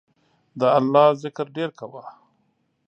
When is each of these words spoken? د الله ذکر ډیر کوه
د 0.59 0.61
الله 0.77 1.07
ذکر 1.23 1.45
ډیر 1.57 1.69
کوه 1.79 2.03